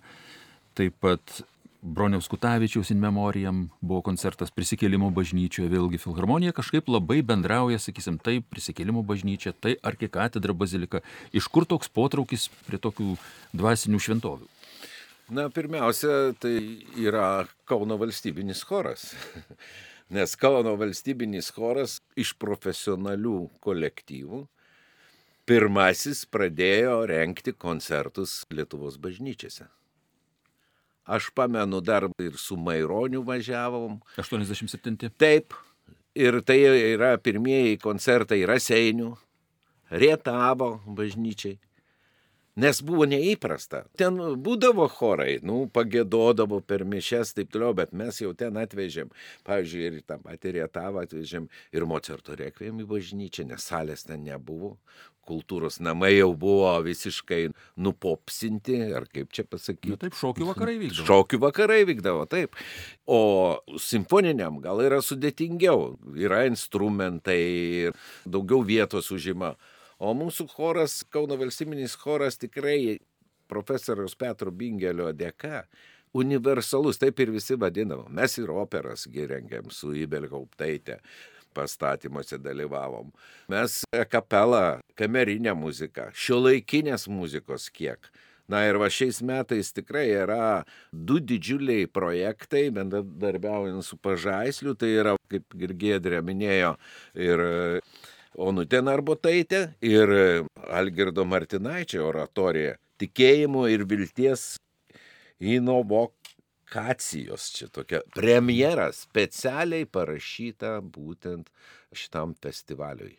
[0.78, 1.40] taip pat
[1.82, 8.40] Broniaus Kutavičiaus in memoriam buvo koncertas prisikėlimo bažnyčioje, vėlgi filharmonija kažkaip labai bendrauja, sakysim, tai
[8.42, 11.04] prisikėlimo bažnyčia, tai arkikatedra bazilika.
[11.30, 13.14] Iš kur toks potraukis prie tokių
[13.54, 14.50] dvasinių šventovių?
[15.30, 16.56] Na, pirmiausia, tai
[16.96, 19.12] yra Kauno valstybinis choras.
[20.14, 24.46] Nes Kauno valstybinis choras iš profesionalių kolektyvų
[25.48, 29.68] pirmasis pradėjo renkti koncertus Lietuvos bažnyčiose.
[31.08, 33.96] Aš pamenu dar ir su Maironiu važiavom.
[34.20, 35.08] 87.
[35.16, 35.56] Taip.
[36.18, 39.12] Ir tai yra pirmieji koncertai Raseinių,
[39.88, 41.56] Rietavo bažnyčiai
[42.58, 43.84] nes buvo neįprasta.
[44.00, 49.12] Ten būdavo chorai, nu, pagėdodavo per mišes, taip toliau, bet mes jau ten atvežėm,
[49.48, 54.76] pavyzdžiui, ir tą patį Rietavą atvežėm ir Mocerto rekviem į bažnyčią, nes salės ten nebuvo,
[55.28, 57.48] kultūros namai jau buvo visiškai
[57.84, 59.94] nupopsinti, ar kaip čia pasakyti.
[59.94, 61.08] Na, taip, šokių vakarai vykdavo.
[61.10, 62.56] Šokių vakarai vykdavo, taip.
[63.08, 63.20] O
[63.82, 67.92] simfoniniam gal yra sudėtingiau, yra instrumentai,
[68.28, 69.54] daugiau vietos užima.
[69.98, 72.98] O mūsų choras, Kauno valstybinis choras tikrai
[73.50, 75.64] profesoriaus Petro Bingelio dėka
[76.16, 78.06] universalus, taip ir visi vadinam.
[78.14, 81.00] Mes ir operas giriangėm su Ibelgauptaitė
[81.56, 83.10] pastatymuose dalyvavom.
[83.50, 83.80] Mes
[84.12, 88.10] kapelą, kamerinę muziką, šio laikinės muzikos kiek.
[88.48, 95.16] Na ir va šiais metais tikrai yra du didžiuliai projektai, bendradarbiaujant su pažaisliu, tai yra,
[95.28, 96.70] kaip ir Gėdrė minėjo,
[97.12, 97.42] ir
[98.36, 100.10] Onutė Narbotaitė ir
[100.68, 104.58] Algirdo Martinaičio oratorija tikėjimo ir vilties
[105.38, 107.52] inovokacijos.
[107.54, 111.48] Čia tokia premjera specialiai parašyta būtent
[111.96, 113.16] šitam festivaliui.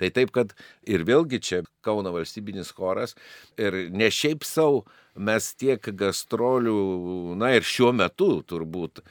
[0.00, 0.54] Tai taip, kad
[0.88, 3.14] ir vėlgi čia Kauno valstybinis choras
[3.60, 9.02] ir ne šiaip savo mes tiek gastrolių, na ir šiuo metu turbūt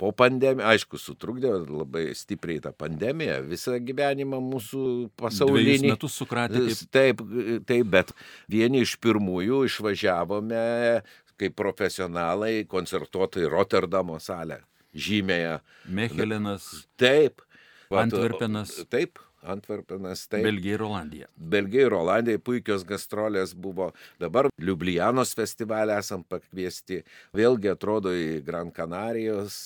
[0.00, 4.82] po pandemijos, aišku, sutrukdė labai stipriai tą pandemiją, visą gyvenimą mūsų
[5.20, 5.64] pasaulinį.
[5.64, 6.64] Dviejus metus sukratė.
[6.94, 7.22] Taip,
[7.68, 8.12] taip, bet
[8.52, 10.64] vieni iš pirmųjų išvažiavome
[11.36, 14.62] kaip profesionalai koncertuoti į Rotterdamo salę,
[14.96, 15.58] žymėje.
[15.92, 16.70] Mechelinas.
[17.00, 17.42] Taip.
[17.92, 18.72] Antverpenas.
[18.90, 20.26] Taip, Antverpenas.
[20.28, 20.44] Taip.
[20.44, 21.28] Belgija ir Olandija.
[21.36, 23.90] Belgija ir Olandija puikios gastrolės buvo.
[24.20, 27.02] Dabar Liublianos festivalį esam pakviesti.
[27.36, 29.58] Vėlgi atrodo į Gran Canarijos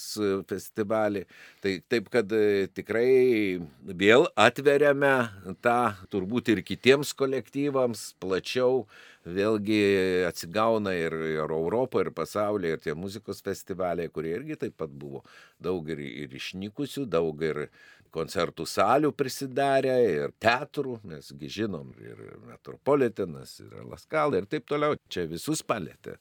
[0.49, 1.25] festivalį.
[1.63, 5.15] Tai taip, kad e, tikrai vėl atveriame
[5.63, 5.79] tą
[6.13, 8.85] turbūt ir kitiems kolektyvams plačiau
[9.25, 14.89] vėlgi atsigauna ir, ir Europoje, ir pasaulyje, ir tie muzikos festivaliai, kurie irgi taip pat
[14.89, 15.21] buvo
[15.61, 17.67] daug ir, ir išnykusių, daug ir
[18.13, 22.19] koncertų salių prisidarę, ir teatrų, mesgi žinom, ir
[22.49, 26.17] Metropolitanas, ir Laskal, ir taip toliau, čia visus palėtė.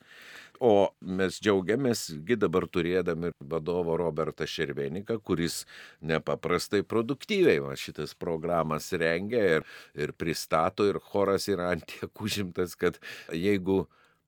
[0.61, 5.62] O mes džiaugiamės, gi dabar turėdami vadovo Robertą Šerveniką, kuris
[6.05, 9.64] nepaprastai produktyviai va, šitas programas rengia ir,
[9.96, 13.00] ir pristato, ir choras yra antiek užimtas, kad
[13.33, 13.87] jeigu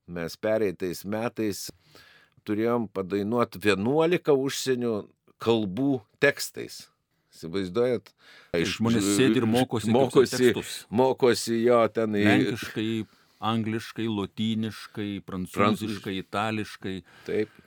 [0.09, 1.67] mes pereitais metais
[2.49, 4.95] turėjom padainuoti 11 užsienio
[5.43, 6.87] kalbų tekstais.
[7.33, 8.13] Įsivaizduojat?
[8.61, 9.91] Iš žmonės sėdi ir mokosi.
[9.95, 10.53] Mokosi,
[10.93, 12.25] mokosi jo ten į...
[12.29, 12.89] Lenkiškai
[13.43, 16.97] angliškai, lotyniškai, prancūziškai, itališkai.
[17.27, 17.61] Taip.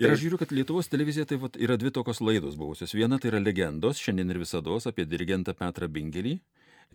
[0.00, 2.94] Ir aš žiūriu, kad Lietuvos televizija tai vat, yra dvi tokios laidos buvusios.
[2.96, 6.38] Viena tai yra legendos, šiandien ir visada apie dirigentą Petrą Bingelį.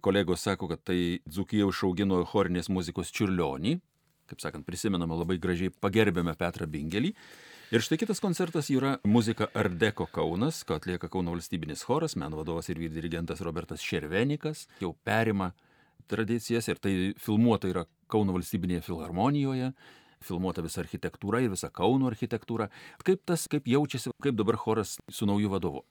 [0.04, 3.78] Kolegos sako, kad tai Dzukija išaugino chorinės muzikos čiurlionį.
[4.28, 7.14] Kaip sakant, prisimename labai gražiai, pagerbėme Petrą Bingelį.
[7.68, 12.70] Ir štai kitas koncertas yra muzika Ardeko Kaunas, ką atlieka Kauno valstybinis choras, meno vadovas
[12.72, 15.50] ir dirigentas Robertas Šervenikas, jau perima
[16.08, 19.74] tradicijas ir tai filmuota yra Kauno valstybinėje filharmonijoje,
[20.24, 22.70] filmuota visa architektūra ir visa Kauno architektūra.
[23.04, 25.84] Kaip tas, kaip jaučiasi, kaip dabar choras su nauju vadovu?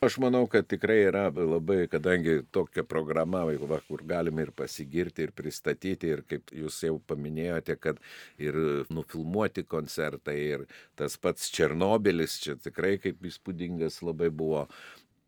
[0.00, 5.32] Aš manau, kad tikrai yra labai, kadangi tokia programa, va, kur galime ir pasigirti, ir
[5.32, 8.02] pristatyti, ir kaip jūs jau paminėjote, kad
[8.36, 8.58] ir
[8.92, 10.66] nufilmuoti koncertai, ir
[11.00, 14.66] tas pats Černobilis čia tikrai kaip įspūdingas labai buvo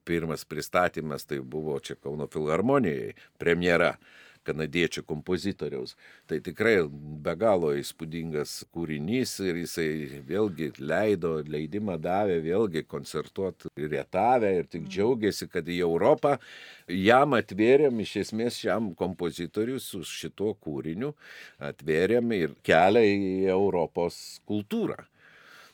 [0.08, 3.94] pirmas pristatymas tai buvo čia Kauno filharmonijai premjera
[4.48, 5.94] kanadiečių kompozitoriaus.
[6.28, 6.76] Tai tikrai
[7.24, 14.88] be galo įspūdingas kūrinys ir jisai vėlgi leido, leidimą davė vėlgi koncertuoti Rietavę ir tik
[14.88, 16.36] džiaugiasi, kad į Europą
[16.88, 21.14] jam atvėrėm, iš esmės šiam kompozitoriui su šituo kūriniu
[21.70, 25.00] atvėrėm ir kelią į Europos kultūrą.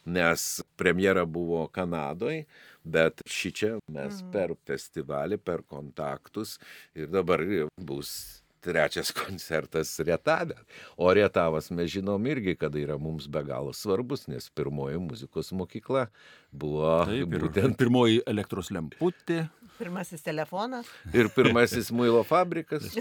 [0.05, 2.43] Nes premjera buvo Kanadoje,
[2.85, 6.59] bet šį čia mes per festivalį, per kontaktus
[6.95, 7.43] ir dabar
[7.81, 10.57] bus trečias koncertas Rietavė.
[10.97, 16.07] O Rietavas mes žinom irgi, kad yra mums be galo svarbus, nes pirmoji muzikos mokykla
[16.53, 19.45] buvo Taip, ir būtent pirmoji elektros lemputė.
[19.75, 20.87] Pirmasis telefonas.
[21.11, 22.93] ir pirmasis muilo fabrikas.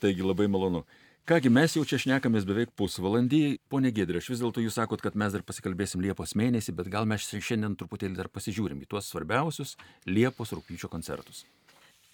[0.00, 0.80] Taigi labai malonu.
[1.24, 3.38] Kągi, mes jau čia šnekamės beveik pusvalandį.
[3.72, 7.08] Pone Gedrė, aš vis dėlto jūs sakot, kad mes dar pasikalbėsim Liepos mėnesį, bet gal
[7.08, 9.72] mes šiandien truputėlį dar pasižiūrim į tuos svarbiausius
[10.04, 11.46] Liepos rūpyčio koncertus.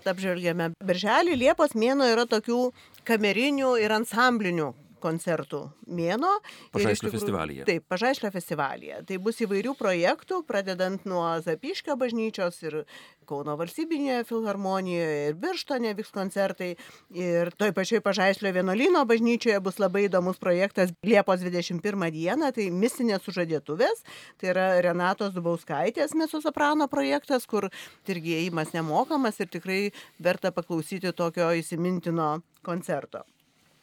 [0.06, 0.70] Apžvelgėme.
[0.86, 2.60] Birželį Liepos mėno yra tokių
[3.10, 4.70] kamerinių ir ansamblinių
[5.02, 6.32] koncertų mėno.
[6.70, 7.66] Ir Pažaislio festivalyje.
[7.68, 9.00] Taip, Pažaislio festivalyje.
[9.08, 12.82] Tai bus įvairių projektų, pradedant nuo Zapiškio bažnyčios ir
[13.30, 16.72] Kauno valstybinėje filharmonijoje ir Birštone vyks koncertai.
[17.14, 23.22] Ir toj pačioj Pažaislio vienuolino bažnyčioje bus labai įdomus projektas Liepos 21 dieną, tai misinės
[23.26, 24.02] sužadėtuvės.
[24.40, 27.70] Tai yra Renatos Dubauskaitės mesosoprano projektas, kur
[28.10, 29.80] irgi įėjimas nemokamas ir tikrai
[30.18, 33.22] verta paklausyti tokio įsimintino koncerto.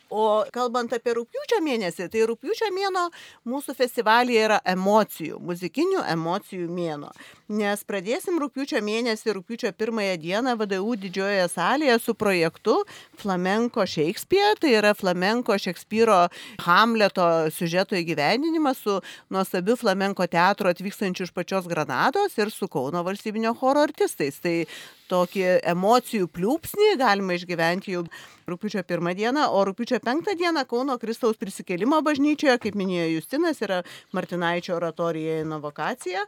[0.10, 3.08] O kalbant apie rūpiučio mėnesį, tai rūpiučio mėno
[3.48, 7.10] mūsų festivalyje yra emocijų, muzikinių emocijų mėno.
[7.52, 12.78] Nes pradėsim rūpiučio mėnesį, rūpiučio pirmąją dieną VDU didžiojoje salėje su projektu
[13.20, 16.22] Flamenko Shakespeare, tai yra Flamenko Šekspyro
[16.64, 23.52] Hamleto siužeto įgyvendinimas su nuostabiu Flamenko teatru atvykstančiu iš pačios Granados ir su Kauno valstybinio
[23.60, 24.40] choro artistais.
[24.40, 24.62] Tai
[25.10, 28.04] tokį emocijų pliūpsnį galima išgyventi jau
[28.48, 33.84] rūpiučio pirmą dieną, o rūpiučio penktą dieną Kauno Kristaus prisikėlimo bažnyčioje, kaip minėjo Justinas, yra
[34.16, 36.24] Martinaičio oratorija inovacija.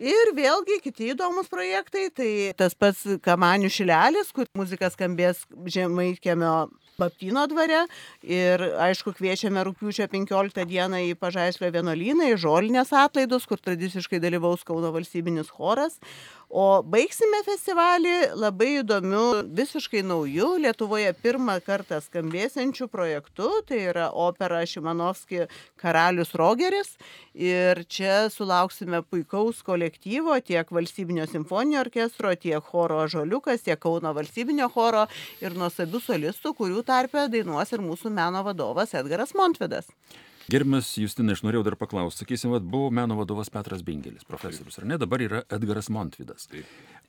[0.00, 7.44] Ir vėlgi kiti įdomus projektai, tai tas pats Kamanių šilelis, kur muzika skambės Žemaitkiemio Baptino
[7.48, 7.82] dvare.
[8.24, 14.64] Ir aišku, kviečiame rūpiučio 15 dieną į Pažaislio vienuolyną, į žolinės atlaidus, kur tradiciškai dalyvaus
[14.68, 16.00] Kauno valstybinis choras.
[16.50, 24.64] O baigsime festivalį labai įdomiu, visiškai nauju, Lietuvoje pirmą kartą skambėsiančiu projektu, tai yra opera
[24.66, 25.44] Šimanovski
[25.78, 26.96] Karalius Rogeris.
[27.38, 34.66] Ir čia sulauksime puikaus kolektyvo tiek Valstybinio simfoninio orkestro, tiek choro Žoliukas, tiek Kauno valstybinio
[34.74, 35.04] choro
[35.38, 39.86] ir nuostabių solistų, kurių tarpe dainuos ir mūsų meno vadovas Edgaras Montvidas.
[40.48, 44.88] Gerbiamas Justinai, aš norėjau dar paklausti, sakysim, vat, buvo meno vadovas Petras Bingelis, profesorius, ar
[44.88, 46.48] ne, dabar yra Edgaras Montvidas.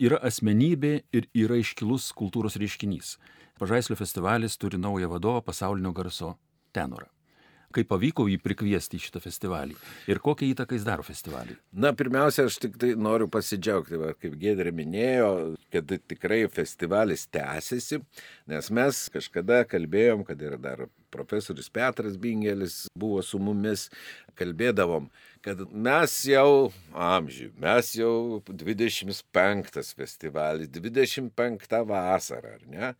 [0.01, 3.15] Yra asmenybė ir yra iškilus kultūros reiškinys.
[3.61, 6.35] Pažaislio festivalis turi naują vadovą pasaulinio garso
[6.75, 7.07] tenorą.
[7.75, 9.77] Kaip pavyko jį prikviesti į šitą festivalį
[10.11, 11.57] ir kokią įtaką jis daro festivaliui?
[11.71, 15.31] Na, pirmiausia, aš tik tai noriu pasidžiaugti, va, kaip Gedrė minėjo,
[15.73, 18.01] kad tikrai festivalis tęsiasi,
[18.51, 23.89] nes mes kažkada kalbėjom, kad ir dar profesorius Petras Bingelis buvo su mumis,
[24.39, 25.09] kalbėdavom,
[25.45, 32.93] kad mes jau amžiui, mes jau 25 festivalis, 25 vasara, ar ne?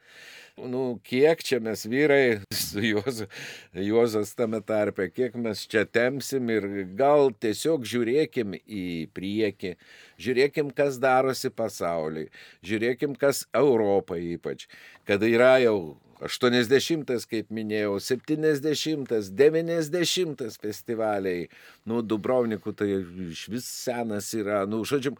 [0.59, 3.27] Nu, kiek čia mes vyrai su Juozu,
[3.73, 6.67] Juozas tame tarpe, kiek mes čia temsim ir
[6.99, 9.73] gal tiesiog žiūrėkim į priekį,
[10.21, 12.29] žiūrėkim, kas darosi pasauliui,
[12.65, 14.67] žiūrėkim, kas Europoje ypač,
[15.09, 21.47] kad yra jau 80, kaip minėjau, 70, 90 festivaliai,
[21.89, 22.89] nu, Dubrovnikų tai
[23.31, 25.15] iš vis senas yra, nu, žodžiu,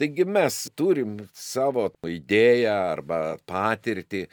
[0.00, 4.26] taigi mes turim savo idėją arba patirtį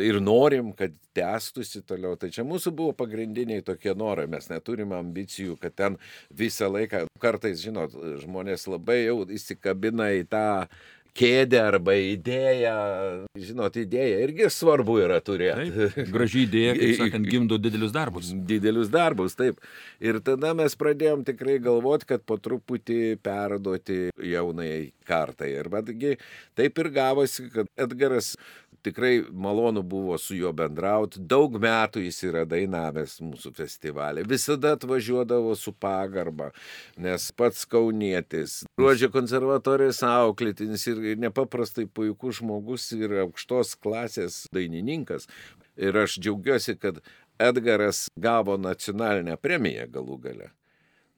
[0.00, 2.16] ir norim, kad tęstųsi toliau.
[2.20, 5.98] Tai čia mūsų buvo pagrindiniai tokie norai, mes neturim ambicijų, kad ten
[6.32, 10.46] visą laiką, kartais, žinot, žmonės labai jau įsikabina į tą
[11.16, 12.74] kėdę arba idėją.
[13.38, 15.88] Žinot, idėja irgi svarbu yra turėti.
[15.94, 18.32] Taip, graži idėja, kaip sakant, gimdo didelius darbus.
[18.48, 19.60] Didelius darbus, taip.
[20.02, 24.00] Ir tada mes pradėjom tikrai galvoti, kad po truputį perduoti
[24.32, 25.52] jaunai kartai.
[25.60, 26.16] Ir betgi
[26.58, 28.34] taip ir gavosi, kad Edgaras
[28.82, 31.20] tikrai malonu buvo su juo bendrauti.
[31.20, 34.24] Daug metų jis yra dainavęs mūsų festivalį.
[34.28, 36.50] Visada atvažiuodavo su pagarba,
[37.00, 45.28] nes pats kaunietis, ruožė konservatorijos auklėtinis ir nepaprastai puikus žmogus ir aukštos klasės dainininkas.
[45.76, 47.00] Ir aš džiaugiuosi, kad
[47.42, 50.50] Edgaras gavo nacionalinę premiją galų gale.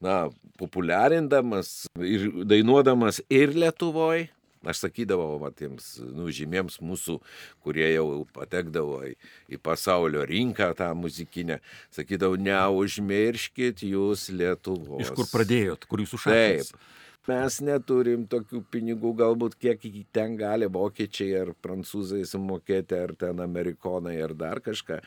[0.05, 0.29] na,
[0.61, 4.29] populiarindamas ir dainuodamas ir Lietuvoje.
[4.65, 7.19] Aš sakydavau, va, tiems nu, žymiems mūsų,
[7.61, 9.11] kurie jau patekdavo į,
[9.53, 11.59] į pasaulio rinką tą muzikinę,
[11.93, 15.03] sakydavau, neužmirškit jūs Lietuvos.
[15.05, 16.73] Iš kur pradėjot, kur jūsų šaknis?
[16.73, 17.03] Taip.
[17.25, 24.19] Mes neturim tokių pinigų, galbūt kiek ten gali vokiečiai ar prancūzai sumokėti, ar ten amerikonai,
[24.21, 25.01] ar dar kažką.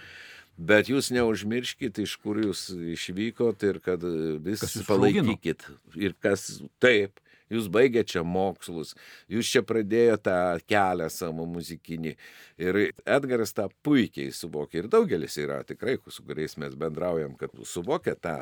[0.57, 4.01] Bet jūs neužmirškit, iš kur jūs išvykot ir kad
[4.41, 5.67] vis Kas jus palaikykit.
[5.93, 6.47] Ir kas
[6.81, 7.21] taip,
[7.53, 8.95] jūs baigėte čia mokslus,
[9.29, 12.15] jūs čia pradėjote tą kelią savo muzikinį.
[12.57, 14.81] Ir Edgaras tą puikiai suvokė.
[14.81, 18.39] Ir daugelis yra tikrai, su kuriais mes bendraujam, kad suvokia tą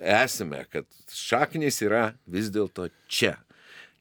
[0.00, 3.38] esmę, kad šaknis yra vis dėlto čia,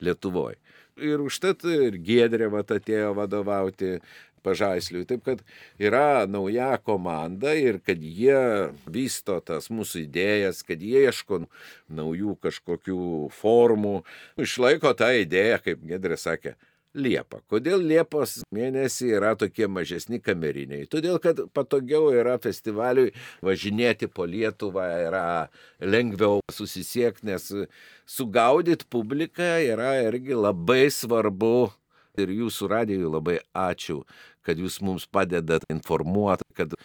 [0.04, 0.58] Lietuvoje.
[1.00, 3.96] Ir užtat ir Giedrė vat atėjo vadovauti
[4.44, 5.06] pažaisliui.
[5.08, 5.42] Taip kad
[5.82, 11.44] yra nauja komanda ir kad jie vysto tas mūsų idėjas, kad jie ieško
[11.94, 13.00] naujų kažkokių
[13.40, 13.96] formų,
[14.44, 16.56] išlaiko tą idėją, kaip Gedrė sakė,
[16.94, 17.40] Liepa.
[17.50, 20.86] Kodėl Liepos mėnesį yra tokie mažesni kameriniai?
[20.86, 25.24] Todėl, kad patogiau yra festivaliui važinėti po Lietuvą, yra
[25.82, 27.50] lengviau susisiekti, nes
[28.06, 31.72] sugaudyti publiką yra irgi labai svarbu.
[32.22, 34.04] Ir jūsų radijui labai ačiū,
[34.46, 36.76] kad jūs mums padedat informuoti, kad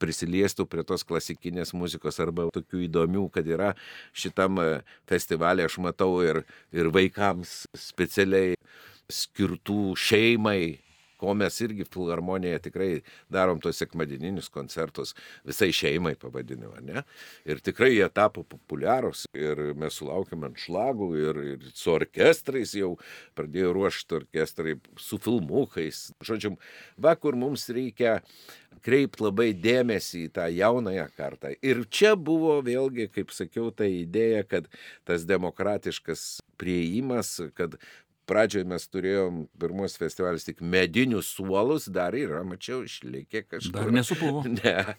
[0.00, 3.74] prisiliestų prie tos klasikinės muzikos arba tokių įdomių, kad yra
[4.16, 4.62] šitam
[5.10, 8.56] festivalė, aš matau ir, ir vaikams specialiai
[9.08, 10.78] skirtų šeimai,
[11.18, 12.90] ko mes irgi filharmonijoje tikrai
[13.32, 15.14] darom tos sekmadieninius koncertus
[15.48, 17.02] visai šeimai pavadinimu, ne?
[17.48, 22.92] Ir tikrai jie tapo populiarūs ir mes sulaukėme ant šlagų ir, ir su orkestrais jau
[23.38, 26.08] pradėjo ruošti orkestrai su filmukais.
[26.22, 26.54] Žodžiu,
[27.02, 28.20] va kur mums reikia
[28.86, 31.50] kreipti labai dėmesį į tą jaunąją kartą.
[31.66, 34.68] Ir čia buvo vėlgi, kaip sakiau, ta idėja, kad
[35.08, 37.74] tas demokratiškas prieimas, kad
[38.28, 43.74] pradžioje mes turėjom pirmus festivalius tik medinius suolus, dar yra, mačiau, išlikę kažkur.
[43.78, 44.44] Dar nesupuvo.
[44.58, 44.94] Ne,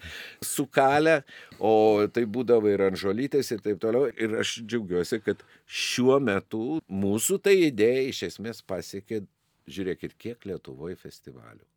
[0.46, 1.20] sukalę,
[1.58, 1.72] o
[2.14, 4.08] tai būdavo ir anžolytės ir taip toliau.
[4.14, 9.24] Ir aš džiaugiuosi, kad šiuo metu mūsų ta idėja iš esmės pasiekė,
[9.70, 11.69] žiūrėkit, kiek Lietuvoje festivalių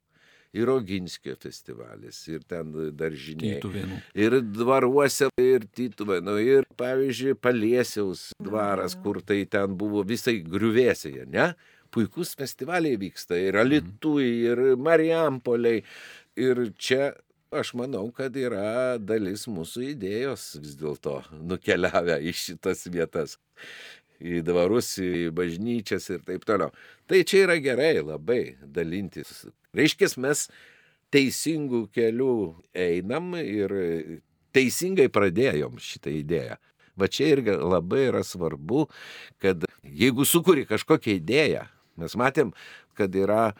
[0.53, 3.57] ir Oginskio festivalis, ir ten daržiniai.
[3.57, 3.99] Tytuvėnų.
[4.25, 11.53] Ir dvaruose, ir Tytuvėnų, ir pavyzdžiui, Paliesiaus dvaras, kur tai ten buvo visai griuvėsėje, ne?
[11.93, 15.83] Puikus festivaliai vyksta ir Alitui, ir Marijampoliai.
[16.41, 17.11] Ir čia
[17.53, 23.37] aš manau, kad yra dalis mūsų idėjos vis dėlto nukeliavę į šitas vietas
[24.23, 26.71] į dvarus, į bažnyčias ir taip toliau.
[27.09, 29.43] Tai čia yra gerai labai dalintis.
[29.75, 30.47] Reiškia, mes
[31.13, 32.35] teisingų kelių
[32.73, 33.75] einam ir
[34.55, 36.57] teisingai pradėjom šitą idėją.
[36.99, 38.85] Va čia irgi labai yra svarbu,
[39.41, 41.65] kad jeigu sukuri kažkokią idėją,
[41.97, 42.53] mes matėm,
[42.97, 43.51] kad yra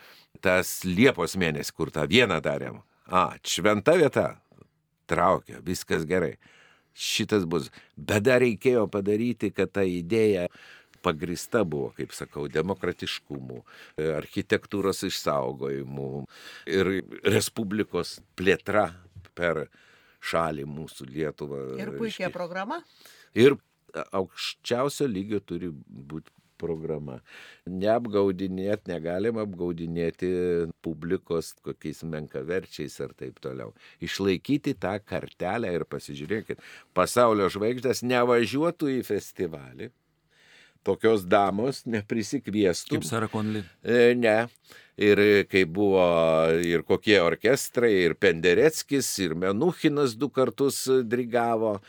[0.43, 2.83] tas Liepos mėnesis, kur tą vieną darėm.
[3.09, 4.27] A, šventa vieta,
[5.09, 6.35] traukia, viskas gerai
[6.93, 7.69] šitas bus.
[7.97, 10.47] Bet dar reikėjo padaryti, kad ta idėja
[11.03, 13.59] pagrista buvo, kaip sakau, demokratiškumu,
[14.15, 16.09] architektūros išsaugojimu
[16.71, 16.91] ir
[17.27, 18.87] Respublikos plėtra
[19.35, 19.65] per
[20.23, 21.63] šalį mūsų Lietuvą.
[21.81, 22.79] Ir puikia programa.
[23.35, 23.57] Ir
[23.93, 26.31] aukščiausio lygio turi būti
[26.63, 27.19] programa.
[27.69, 30.31] Neapgaudinėti, negalima apgaudinėti
[30.85, 33.73] publikos kokiais menkaverčiais ir taip toliau.
[34.03, 36.63] Išlaikyti tą kartelę ir pasižiūrėkit,
[36.97, 39.91] pasaulio žvaigždės nevažiuotų į festivalį,
[40.83, 42.99] tokios damos neprisikviestų.
[42.99, 43.63] Kaip Sara Konli.
[43.83, 44.47] E, Ne.
[44.93, 45.17] Ir
[45.49, 46.03] kai buvo
[46.61, 51.79] ir kokie orkestrai, ir Pendereckis, ir Menuchinas du kartus dirigavo,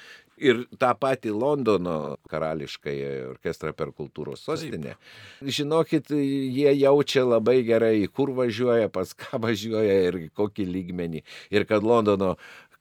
[0.41, 2.97] ir tą patį Londono karališkai
[3.31, 4.97] orkestrą per kultūros sostinę.
[5.43, 11.25] Žinokit, jie jaučia labai gerai, kur važiuoja, pas ką važiuoja ir kokį lygmenį.
[11.55, 12.35] Ir kad Londono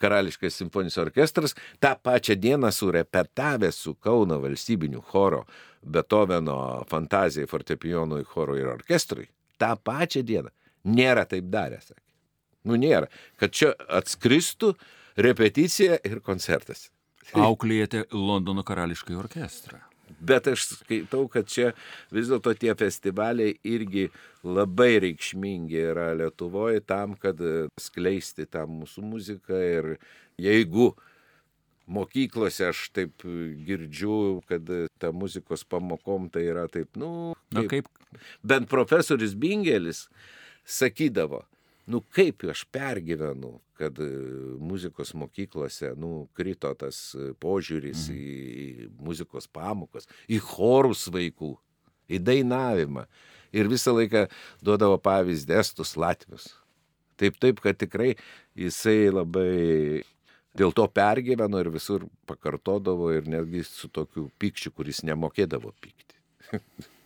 [0.03, 5.45] karališkas simfoninis orkestras tą pačią dieną surepetavęs su Kauno valstybiniu choro
[5.83, 9.27] Beethoveno fantazijai, fortepijonui, chorui ir orkestrui,
[9.59, 10.51] tą pačią dieną
[10.83, 11.91] nėra taip daręs.
[11.91, 12.01] sakė.
[12.63, 14.73] Nu nėra, kad čia atskristų
[15.19, 16.89] repeticija ir koncertas.
[17.33, 19.79] Auklėjate Londono karališkai orkestrą.
[20.23, 21.71] Bet aš skaitau, kad čia
[22.13, 24.09] vis dėlto tie festivaliai irgi
[24.45, 29.89] labai reikšmingi yra Lietuvoje tam, kad e, skleisti tą mūsų muziką ir
[30.39, 30.91] jeigu
[31.91, 33.25] mokyklose aš taip
[33.67, 37.89] girdžiu, kad ta muzikos pamokom tai yra taip, nu, Na kaip?
[38.43, 40.05] bent profesorius Bingelis
[40.63, 41.43] sakydavo,
[41.87, 44.07] nu kaip aš pergyvenu, kad e,
[44.63, 48.17] muzikos mokyklose, nu, krito tas e, požiūris Mhm.
[48.17, 51.55] į muzikos pamokas, į chorus vaikų,
[52.09, 53.05] į dainavimą.
[53.53, 54.27] Ir visą laiką
[54.65, 56.47] duodavo pavyzdį estus Latvius.
[57.17, 58.15] Taip, taip, kad tikrai
[58.57, 60.01] jisai labai
[60.57, 66.17] dėl to pergyveno ir visur pakartodavo ir netgi su tokiu pykčiu, kuris nemokėdavo pykti.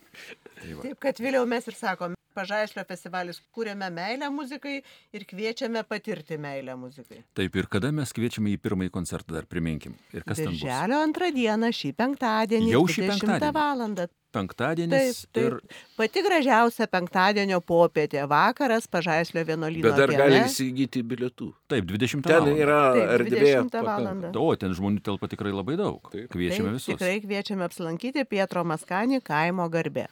[0.57, 0.75] Tai.
[0.83, 4.75] Taip, kad vėliau mes ir sakom, Pažaislio festivalis kūrėme meilę muzikai
[5.17, 7.23] ir kviečiame patirti meilę muzikai.
[7.33, 9.95] Taip ir kada mes kviečiame į pirmąjį koncertą, dar priminkim.
[10.13, 10.59] Ir kas ten bus?
[10.61, 13.55] Birželio antrą dieną, šį penktadienį, Jau šį 20 penktadienį?
[13.57, 14.05] valandą.
[14.37, 15.47] Penktadienis Taip, taip.
[15.47, 19.87] ir Pati gražiausia penktadienio popietė vakaras Pažaislio vienuolyno.
[19.87, 20.21] Bet dar kieme.
[20.21, 21.49] gali įsigyti bilietų.
[21.73, 22.55] taip, 20 Ten valandą.
[22.61, 22.79] yra
[23.17, 23.33] erdvė.
[23.33, 23.89] 20 pakankamai.
[23.89, 24.35] valandą.
[24.45, 26.05] O, ten žmonių telpa tikrai labai daug.
[26.13, 26.29] Taip.
[26.29, 26.93] Kviečiame Taip, visus.
[26.93, 30.05] Tikrai kviečiame apsilankyti Pietro Maskanį kaimo garbė.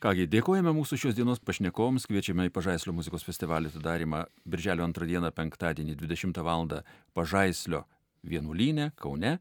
[0.00, 5.28] Kągi, dėkojame mūsų šios dienos pašnekovams, kviečiame į Pažaislio muzikos festivalį atidarimą Birželio antrą dieną
[5.36, 6.70] penktadienį 20 val.
[7.12, 7.82] Pažaislio
[8.24, 9.34] vienuolynė Kaune.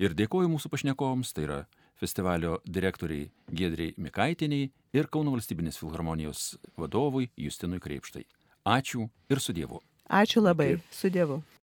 [0.00, 1.58] Ir dėkoju mūsų pašnekovams, tai yra
[2.00, 8.24] festivalio direktoriai Gedriai Mikaitiniai ir Kauno valstybinės filharmonijos vadovui Justinui Kreipštai.
[8.64, 9.84] Ačiū ir su Dievu.
[10.08, 10.78] Ačiū labai.
[10.88, 11.42] Su Dievu.